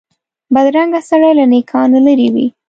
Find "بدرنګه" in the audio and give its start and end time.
0.53-1.01